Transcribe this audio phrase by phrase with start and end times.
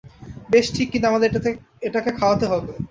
[0.49, 1.29] বেশ, ঠিক, কিন্তু আমাদের
[1.81, 2.71] এটাকে খাওয়াতে হবে।